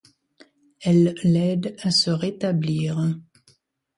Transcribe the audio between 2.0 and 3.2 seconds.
rétablir.